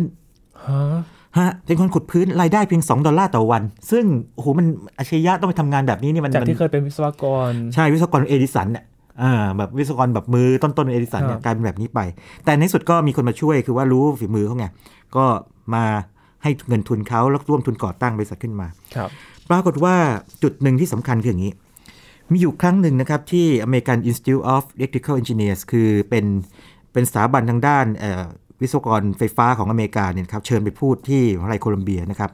[1.36, 4.66] ฮะฮะเป็นคนขุดพื้นรายได้เพียง 2 ดอลลาร์ต่อวัน ซึ่งโอ้โหมัน
[4.98, 8.84] อาชญะต้องไปทำงานแบบนี้นี่มันจากมันที่เคยเป็นวิศวกร ใช่วิศวกรเอดิสันเนี่ย
[9.22, 12.00] อ่าแบบวิศวกรแบบมือต้นๆเอดิสันเนี่ครัยบกลายเป็นแบบนี้ไป
[12.44, 14.66] แต่ในที่สุดก็มีคนมาช่วยคือว่ารู้ฝีมือเขาไง
[15.16, 15.24] ก็
[15.74, 15.84] มา
[16.42, 18.66] ให้เงินทุนเขาแล้วร่วมทุนก่อตั้งบริษัทขึ้นมา
[18.96, 19.10] ครับ
[19.50, 19.94] ปรากฏว่า
[20.42, 21.52] จุดหนึ่งที่สำคัญคืออย่างนี้
[22.30, 26.24] มีอยู่ครั้งหนึ่งนะครับที่ American Institute of Electrical Engineers คือเป็น
[26.92, 28.24] เป็นสถาบันทางด้านเอ่อ
[28.64, 32.30] วิศวกรไฟฟ้าของอเมริกาเนี่ยนะครับเชิญไปพูดที่มหาวิทยาลัยโคลัมเบียนะครับ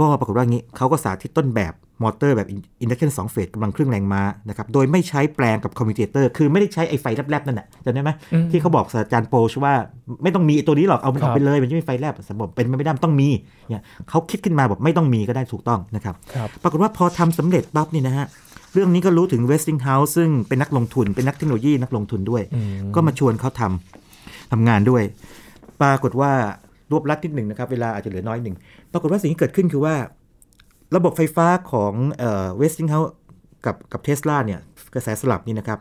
[0.00, 2.48] ก็ปรากฏว่างี้เขาก็สาธิตต้นแบบมอเตอร์แบบ
[2.82, 9.74] induction สองเฟสกำลังครึ่งแรงม้านะครับโดยไม่ใช้แปรงกับ commutator คือไม่ได้ใช้ไอ้ไฟแลบๆ นั่นแหละจำได้ไหมอืมที่เขาบอกศาสตราจารย์โปชว่า
[10.22, 13.28] ไม่ต้องมีตัวนี้หรอก เอามันอครัอกบไปเลย มันจะไม่มีไฟแลบสมมติเป็นไม่ได้มันต้องมี
[13.70, 18.26] เนี่ยเขาคิดขึ้นมาบอกไม่ต้องมีก็ได้ถูกต้องนะครับครับปรากฏว่าพอทำสำเร็จปั๊บนี่นะฮะ
[18.74, 25.02] เรื่องนี้ก็รู้ถึง Westinghouse ซึ่งเป็นนักลงทุนเป็นนักเทคโนโลยีนักลงทุนด้วยอืมก็มาชวนเขาทำทำงานด้วย
[25.82, 26.32] ปรากฏว่า
[26.90, 28.56] รวบลัดนิดหนึ่งนะครับ เวลาอาจจะเหลือน้อยหนึ่ง
[28.92, 29.94] ปรากฏว่าสิ่งที่เกิดขึ้นคือว่า
[30.96, 33.10] ระบบไฟฟ้าของเอ่อ Westinghouse
[33.66, 34.60] กับกับเทสลาเนี่ย
[34.94, 35.78] กระแสสลับนี่นะครับ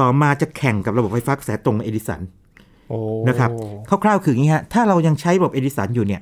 [0.00, 2.20] ต่อมาจะแข่งกับระบบไฟฟ้ากระแสตรงเอดิสัน
[2.88, 2.98] โอ้
[3.28, 3.50] นะครับ
[4.04, 6.20] คร่าวๆคืออย่างนี้ฮะถ้าเรายังใช้ระบบเอดิสันอยู่เนี่ย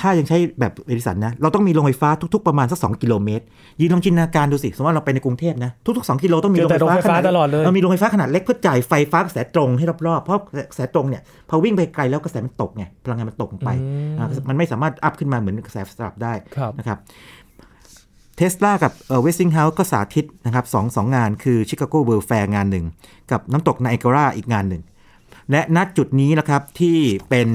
[0.00, 3.44] ถ้ายังใช้แบบเอดิสันนะ เราต้องมีโรงไฟฟ้าทุกๆประมาณสักสองกิโลเมตร
[3.80, 16.98] ยีนลองจินตนาการดูสิ สมมติว่าเราไปในกรุงเทพนะ ทุกๆ 2 กิโลต้องมีเจอแต่โรงไฟฟ้าขนตลอดเลยเรามีโรงไฟฟ้าขนาดเล็กเพื่อจ่ายไฟฟ้ากระแสตรงให้รอบๆ เพราะกระแสตรงเนี่ยพอวิ่งไปไกลแล้วกระแสมันตกไงพลังงานมันตกลงไปอืมอ่ามันไม่สามารถ up ขึ้นมาเหมือนกระแสสลับได้ครับนะครับ
[18.36, 22.84] เทสลากับเวสติงเฮาส์ก็สาธิตนะครับสองสองงานคือ Chicago World Fair งานหนึ่ง
[23.30, 24.82] กับน้ำตกไนแอการาอีกงานหนึ่ง
[25.50, 26.98] และณจุดนี้นะครับที่
[27.30, 27.48] เป็น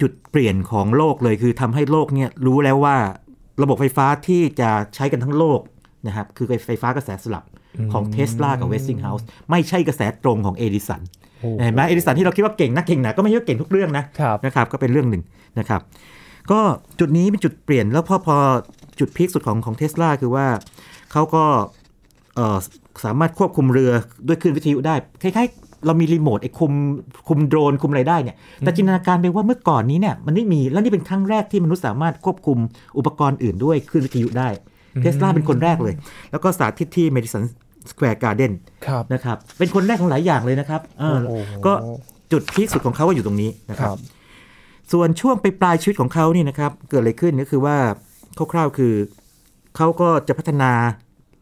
[0.00, 2.96] จุดเปลี่ยนของโลกเลยคือทำให้โลกเนี่ยรู้แล้วว่า
[3.62, 5.60] ระบบไฟฟ้าที่จะใช้กันทั้งโลก
[6.06, 7.44] นะครับคือไฟฟ้ากระแสสลับ
[7.92, 11.02] ของเทสลากับเวสติงเฮาส์ไม่ใช่กระแสตรงของเอดิสัน
[11.40, 15.22] โอ้เห็นไหมเอดิสันที่เราคิดว่าเก่งนะเก่งนะก็ไม่ใช่ว่าเก่งทุกเรื่องนะครับนะครับก็เป็นเรื่องหนึ่ง
[15.58, 15.80] นะครับ
[16.50, 16.60] ก็
[17.00, 18.36] จุดนี้เป็นจุดเปลี่ยนแล้วพอพอ
[19.00, 20.46] จุด peak สุดของของเทสลาคือว่า
[21.12, 21.44] เขาก็
[22.34, 22.58] เอ่อ
[23.04, 23.92] สามารถควบคุมเรือ
[24.26, 26.72] ด้วยคลื่นวิทยุได้คล้ายๆ เรามีรีโมทไอ้คุม
[27.28, 32.58] คุมโดรนคุมอะไรได้เนี่ยแต่จินตนาการไปว่าเมื่อก่อนนี้เนี่ยมันไม่มีแล้วนี่เป็นครั้งแรกที่มนุษย์สามารถควบคุม
[32.98, 34.48] อุปกรณ์อื่นด้วยคลื่นวิทยุได้
[35.00, 35.94] เทสลาเป็นคนแรกเลย
[36.30, 37.42] แล้วก็สาธิตที่เมดิสัน
[37.90, 38.52] สแควร์การ์เดน
[38.86, 41.72] ครับนะครับเป็นคนแรกของหลายอย่างเลยนะครับเออโอ้โหก็
[42.32, 43.98] จุดพีคสุดของเขาก็อยู่ตรงนี้นะคครัรับบ
[44.92, 47.76] ส่วนช่วงไปปลายชีวิตของเขานี่นะครับเกิดอะไรขึ้นก็คือว่า
[48.52, 48.92] คร่าวๆคือ
[49.76, 50.70] เขาก็จะพัฒนา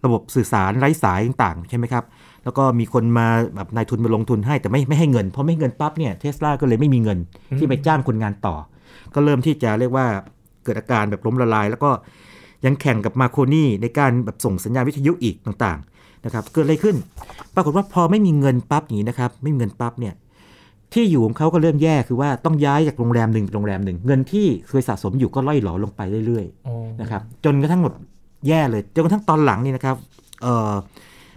[0.05, 2.05] ระบบสื่อสารไร้สายต่างๆใช่ไหมครับ
[2.48, 7.18] แล้วก็มีคนมาแบบนายทุนมาลงทุนให้แต่ไม่ไม่ให้เงิน เพราะไม่ให้เงินปั๊บเนี่ยเทสลาก็เลยไม่มีเงิน
[7.58, 8.54] ที่ไปจ้างคนงานต่อ
[9.14, 10.06] ก็เริ่มที่จะเรียกว่า
[10.64, 11.90] เกิดอาการแบบล้มละลาย แล้วก็
[12.64, 16.96] ยังแข่งกับมาโคนี่ในการแบบส่งสัญญาณวิทยุอีกต่างๆนะครับเกิดอะไรขึ้น
[17.54, 20.14] ปรากฏว่าพอไม่มีเงินปั๊บอย่างนี้นะครับไม่มีเงินปั๊บเนี่ย
[20.94, 27.92] ที่อยู่ของเขาก็เริ่มแย่คือว่าต้องย้ายจากโรงแรมหนึ่งไปโรงแรมหนึ่งเงินที่เคยสะสมอยู่ก็ล่อยหลอลงไปเรื่อยโอ้ๆนะครับจนกระทั่งหมด
[28.48, 29.96] แย่เลยจนกระทั่งตอนหลังนี่นะครับ
[30.42, 30.72] เอ่อ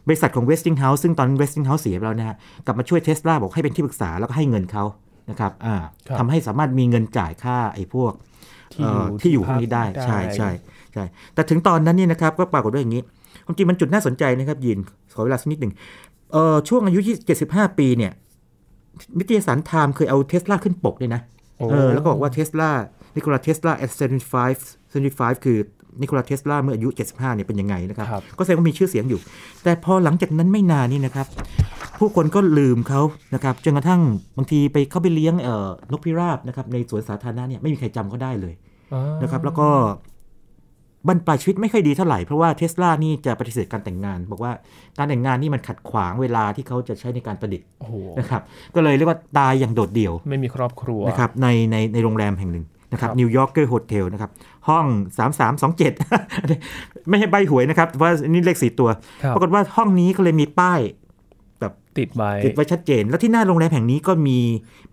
[0.08, 2.36] บริษัทของ Westinghouse ซึ่งตอน Westinghouse เสียไปแล้วนะฮะ
[2.66, 4.84] กลับมาช่วยเทสลาบอกให้เป็นที่ปรึกษาแล้วก็ให้เงินเขา
[5.30, 5.76] นะครับอ่า
[6.08, 8.12] ครับทำให้สามารถมีเงินจ่ายค่าไอ้พวก
[8.74, 10.50] ที่อยู่เอ่อที่อยู่พวกนี้ได้ที่พักใช่ใช่
[10.94, 13.02] ใช่แต่ถึงตอนนั้นเนี่ยนะครับก็ปรากฏว่าอย่างนี้
[13.46, 14.80] ความจริงมันจุดน่าสนใจนะครับยีน
[15.14, 15.74] ขอเวลาสักนิดหนึ่ง
[16.32, 17.00] เอ่อช่วงอายุ
[17.40, 18.12] 75 ปีเนี่ย
[19.18, 21.22] นิตยสารไทม์เคยเอาเทสลาขึ้นปกเลยนะ
[21.58, 22.72] โอ้เออแล้วก็บอกว่าเทสลา
[23.16, 23.92] นิโคลาเทสลา at
[24.42, 25.58] 75 75 คือ
[26.02, 29.20] นิโคลาเทสลาเมื่ออายุ 75เนี่ยเป็นยังไงนะครับครับก็แสดงว่ามีชื่อเสียงอยู่
[29.64, 31.28] แต่พอหลังจากนั้นไม่นานนี่นะครับ
[32.00, 33.02] ผู้คนก็ลืมเขา
[33.34, 34.02] นะครับจนกระทั่ง
[34.38, 38.54] บางทีไปเข้าไปเลี้ยงเอ่อนกพิราบนะครับในสวนสาธารณะเนี่ยไม่มีใครจำเขาได้เลย
[38.94, 39.68] อ่านะครับแล้วก็
[41.08, 44.52] บั้นปลายชีวิตไม่ค่อยดีเท่าไหร่ เพราะว่าเทสลานี่จะปฏิเสธการแต่งงาน บอกว่า
[44.98, 48.42] การแต่งงานนี่มันขัดขวางเวลาที่เขาจะใช้ในการประดิษฐ์โอ้โหนะครับ
[48.76, 54.32] ก็เลยเรียกว่าตายอย่างโดดเดี่ยว ไม่มีครอบครัวนะครับในในในโรงแรมแห่งหนึ่ง นะครับครับ New Yorker Hotel นะครับ
[54.70, 54.86] ห้อง
[55.58, 58.90] 3327 ไม่ใช่ใบหวยนะครับว่านี่เลขสี่ตัว
[59.24, 60.80] ครับปรากฏว่าห้องนี้ก็เลยมีป้าย
[62.00, 64.40] ติดไว้ติดไว้ชัดเจน แล้วที่หน้าโรงแรมแห่งนี้ก็มี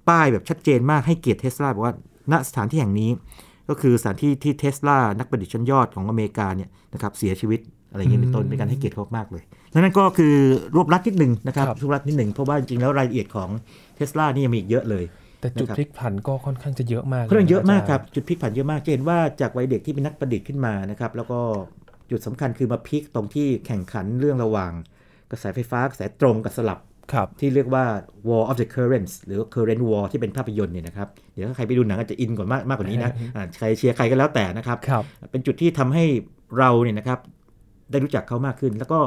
[0.09, 1.95] ป้ายแบบชัดเจนมากให้เกียรติเทสลาบอกว่า
[2.33, 3.11] ณสถานที่แห่งนี้
[3.69, 10.35] ก็คือสถานที่ที่เทสลานักประดิษฐ์ชั้นยอดของอเมริกาเนี่ยนะครับเสียชีวิตอะไรอย่างเงี้ยเป็นต้นเป็นการให้เกียรติเขามากเลยดังนั้นก็คือ
[10.75, 13.49] รวบรัดนิดหนึ่งนะครับครับรวบรัดนิดหนึ่งเพราะว่าจริงๆแล้วรายละเอียดของ
[13.97, 15.05] เทสลานี่ยังมีอีกเยอะเลย
[15.41, 21.41] แต่จุดนะครับพลิกผันก็ค่อนข้างจะเยอะมากเรื่องเยอะมากครับจุดพลิกผันเยอะมากจะเห็นว่าจากวัยเด็กที่เป็นนักประดิษฐ์ขึ้นมานะครับแล้วก็
[22.11, 24.73] จุดสำคัญคือมาพลิกตรงที่แข่งขันเรื่องระหว่าง
[25.31, 26.79] กระแสไฟฟ้ากระแสตรงกับสลับ
[27.13, 27.85] ครับที่เรียกว่า
[28.29, 36.05] War of the Currents หรือ Current War ที่เป็นภาพยนตร์เนี่ยนะครับ เดี๋ยวถ้าใครไปดูหนังอาจจะอินกว่ามากมากกว่านี้นะอ่าใครเชียร์ใครก็แล้วแต่นะครับครับเป็นจุดที่ทำให้
[36.59, 37.19] เราเนี่ยนะครับ
[37.91, 38.99] ได้รู้จักเขามากขึ้น แล้วก็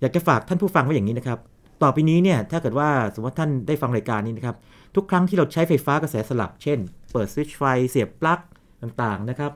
[0.00, 1.38] อยากจะฝากท่านผู้ฟังไว้อย่างนี้นะครับ
[1.82, 4.56] ต่อไปนี้เนี่ยถ้าเกิดว่าสมมติว่าท่านได้ฟังรายการนี้นะครับ
[4.96, 6.78] ทุกครั้งที่เราใช้ไฟฟ้ากระแสสลับ เช่น
[7.12, 8.40] เปิดสวิตช์ไฟเสียบปลั๊ก
[8.82, 9.52] ต่างๆนะครับ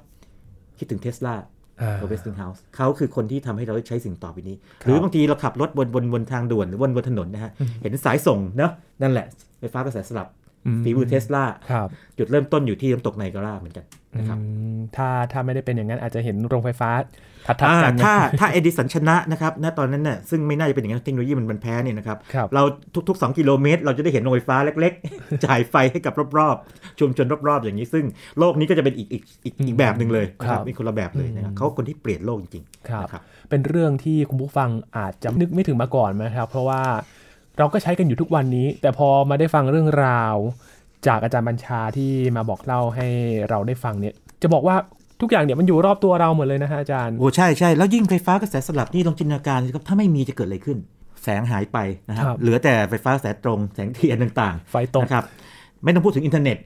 [0.79, 1.35] คิดถึงเทสลา
[1.81, 7.51] อ่าโรเวสติงเฮาส์เขาคือคนที่ทำให้เราได้ใช้สิ่งต่อไปนี้ครับหรือบางทีเราขับรถบนบนบนทางด่วนหรือบนบนถนนนะฮะ
[7.83, 8.73] เห็นสายส่งเนาะ
[9.03, 9.27] นั่นแหละ
[9.59, 10.50] ไฟฟ้ากระแสสลับอืม
[10.85, 13.85] ฝีมือเทสลาครับจุดเริ่มต้นอยู่ที่น้ำตกไนแอการาเหมือนกัน
[14.19, 14.45] นะครับอื
[14.77, 16.91] มถ้าถ้าไม่ได้เป็นอย่างนั้นอาจจะเห็นโรงไฟฟ้า
[17.47, 22.63] ถัดถัดอ่ากันนะถ้าถ้าเอดิสันชนะนะครับณตอนนั้นน่ะซึ่งไม่น่าจะเป็นอย่างนั้นเทคโนโลยีมันมันแพ้เนี่ยนะครับครับ เรา
[23.09, 28.05] ทุกๆ 2 กิโลเมตร เราจะได้เห็นโรงไฟฟ้าเล็ก ๆ จ่ายไฟให้กับรอบๆ ชุมชนรอบๆ อย่างนี้ ซึ่ง
[28.39, 36.83] โลกนี้ก็จะเป็นอีกอีกอีกอีกแบบหนึ่งเลยนะคครัรับบเป็นคนละแบบเลยนะครับเขาคนที่เปลี่ยนโลกจริงครับๆนะครับเป็นเรื่องที่คุณผู้ฟังอาจจะนึกไม่ถึงมาก่อนนะครับ เพราะว่า
[37.61, 40.37] เราก็ใช้กันอยู่ทุกวันนี้ แต่พอมาได้ฟังเรื่องราว
[41.07, 43.07] จากอาจารย์บัญชาที่มาบอกเล่าให้
[43.49, 44.77] เราได้ฟังเนี่ย จะบอกว่า
[45.21, 50.79] ทุกอย่างเนี่ยมันอยู่รอบตัวเราหมดเลยนะฮะอาจารย์โอ้ใช่ใช่แล้วยิ่งไฟฟ้ากระแสสลับนี่ลองจินตนาการสิครับถ้าไม่มีจะเกิดอะไรขึ้น
[51.23, 55.25] แสงหายไปนะครับครับเหลือแต่ไฟฟ้ากระแสตรงแสงเทียนต่างๆ ไฟตกนะครับ
[55.85, 56.57] ไม่ต้องพูดถึงอินเทอร์เน็ต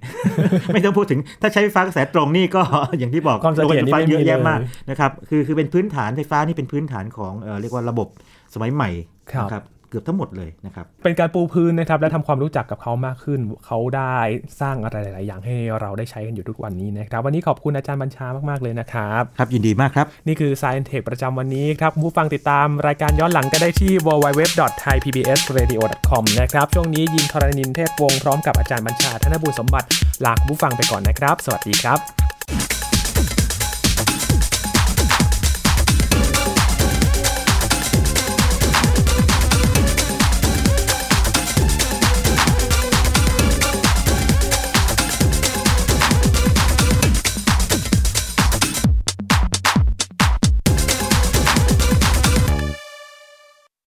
[0.73, 2.63] ไม่ต้องพูดถึงถ้าใช้ไฟฟ้ากระแสตรงนี่ก็
[2.99, 8.09] อย่างที่บอกความเสถียรนี่ไฟไม่มีเยอะแยะมากเลยนะครับคือคือเป็นพื้นฐานไฟฟ้านี่เป็นพื้นฐานของเอ่อเรียกว่าระบบ
[8.55, 8.91] สมัยใหม่
[9.33, 14.17] ครับนะครับเกือบทั้งหมดเลยนะครับเป็นการปูพื้นนะครับและทำความรู้จักกับเขามากขึ้น เขาได้
[14.61, 29.89] สร้างอะไรหลาย ๆ อย่างให้เราได้ใช้กันอยู่ทุกวันนี้นะครับ วันนี้ขอบคุณอาจารย์บัญชามาก ๆ เลยนะครับ ครับยินดีมากครับ นี่คือ Science Tech ประจำวันนี้ครับคุณผู้ฟังติดตามรายการย้อนหลังก็ได้ที่ www.thaipbsradio.com นะครับช่วงนี้ยินทรณินเทพวงศ์พร้อมกับอาจารย์บัญชาธนบุญสมบัติ
[30.25, 32.24] ลาคุณผู้ฟังไปก่อนนะครับ สวัสดีครับ